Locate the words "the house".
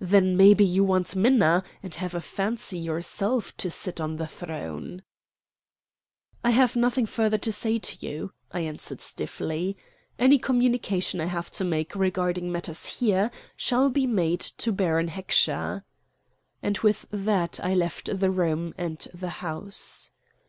19.14-20.10